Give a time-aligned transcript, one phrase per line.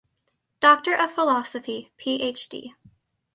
[0.61, 2.71] Doctor of Philosophy (PhD)